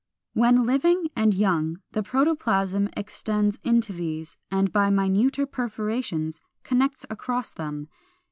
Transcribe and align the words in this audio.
When 0.33 0.65
living 0.65 1.11
and 1.15 1.31
young 1.31 1.77
the 1.91 2.01
protoplasm 2.01 2.89
extends 2.97 3.59
into 3.63 3.93
these 3.93 4.35
and 4.49 4.71
by 4.73 4.89
minuter 4.89 5.45
perforations 5.45 6.41
connects 6.63 7.05
across 7.07 7.51
them. 7.51 7.87